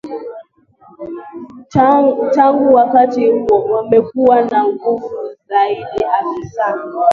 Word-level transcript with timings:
Tangu 2.33 2.73
wakati 2.73 3.27
huo 3.27 3.65
wamekuwa 3.65 4.41
na 4.41 4.67
nguvu 4.67 5.35
zaidi 5.49 6.03
afisa 6.21 6.79